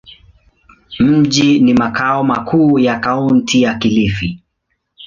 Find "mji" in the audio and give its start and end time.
0.99-1.59